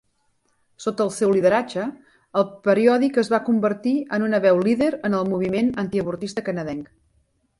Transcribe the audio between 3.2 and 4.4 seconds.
es va convertir en